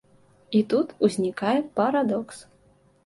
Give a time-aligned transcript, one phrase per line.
[0.59, 2.37] І тут узнікае парадокс.